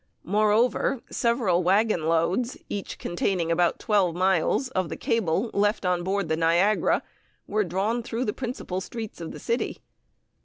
Moreover, 0.23 1.03
several 1.11 1.61
wagon 1.61 2.07
loads 2.07 2.57
(each 2.69 2.97
containing 2.97 3.51
about 3.51 3.77
twelve 3.77 4.15
miles) 4.15 4.69
of 4.69 4.89
the 4.89 4.97
cable 4.97 5.51
left 5.53 5.85
on 5.85 6.01
board 6.03 6.27
the 6.27 6.35
Niagara 6.35 7.03
were 7.45 7.63
drawn 7.63 8.01
through 8.01 8.25
the 8.25 8.33
principal 8.33 8.81
streets 8.81 9.21
of 9.21 9.29
the 9.31 9.37
city. 9.37 9.77